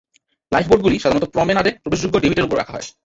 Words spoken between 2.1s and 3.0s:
ডেভিটের উপর রাখা হয়।